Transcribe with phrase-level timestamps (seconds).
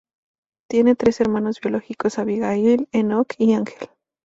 [0.67, 3.87] Tiene tres hermanos biológicos: Abigail, Enoc y Angel.